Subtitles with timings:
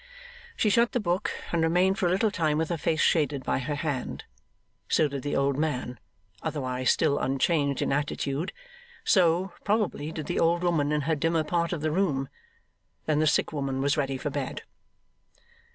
[0.57, 3.59] She shut the book and remained for a little time with her face shaded by
[3.59, 4.23] her hand.
[4.89, 5.99] So did the old man,
[6.41, 8.51] otherwise still unchanged in attitude;
[9.03, 12.29] so, probably, did the old woman in her dimmer part of the room.
[13.05, 14.63] Then the sick woman was ready for bed.